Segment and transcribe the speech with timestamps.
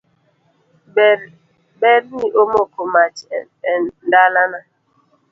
[1.79, 3.17] Berni omoko mach
[3.71, 3.73] e
[4.05, 4.59] ndalana.